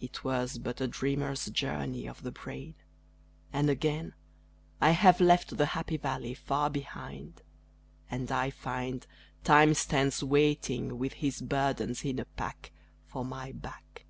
It 0.00 0.22
was 0.22 0.58
but 0.58 0.80
a 0.80 0.86
dreamer's 0.86 1.46
journey 1.46 2.06
of 2.06 2.22
the 2.22 2.30
brain; 2.30 2.76
And 3.52 3.68
again 3.68 4.14
I 4.80 4.92
have 4.92 5.20
left 5.20 5.56
the 5.56 5.66
happy 5.66 5.96
valley 5.96 6.34
far 6.34 6.70
behind; 6.70 7.42
And 8.08 8.30
I 8.30 8.50
find 8.50 9.04
Time 9.42 9.74
stands 9.74 10.22
waiting 10.22 11.00
with 11.00 11.14
his 11.14 11.42
burdens 11.42 12.04
in 12.04 12.20
a 12.20 12.26
pack 12.26 12.70
For 13.06 13.24
my 13.24 13.50
back. 13.50 14.04